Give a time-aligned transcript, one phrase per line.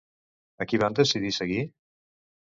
[0.63, 1.59] A qui van decidir seguir?